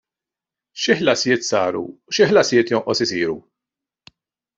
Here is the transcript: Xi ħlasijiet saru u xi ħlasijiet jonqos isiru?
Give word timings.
Xi 0.85 0.95
ħlasijiet 1.01 1.45
saru 1.47 1.83
u 1.89 2.17
xi 2.19 2.27
ħlasijiet 2.31 2.73
jonqos 2.75 3.03
isiru? 3.07 3.37